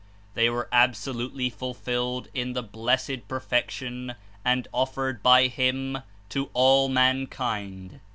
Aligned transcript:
They 0.33 0.49
were 0.49 0.67
absolutely 0.71 1.51
fulfilled 1.51 2.27
in 2.33 2.53
the 2.53 2.63
Blessed 2.63 3.27
Perfection, 3.27 4.15
and 4.43 4.67
offered 4.73 5.21
by 5.21 5.45
Him 5.45 5.99
to 6.29 6.49
all 6.55 6.89
mankind. 6.89 7.99